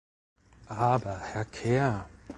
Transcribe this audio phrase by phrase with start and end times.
[0.65, 2.09] Aber, Herr Kerr!